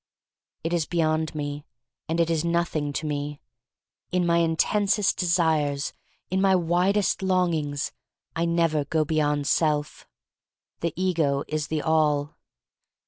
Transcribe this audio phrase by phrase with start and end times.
[0.63, 1.63] It is beyond me,
[2.09, 3.39] and it is nothing to me.
[4.11, 5.93] In my intensest desires—
[6.31, 7.91] in my widest longings—
[8.35, 10.07] I never go beyond self.
[10.79, 12.35] The ego is the all.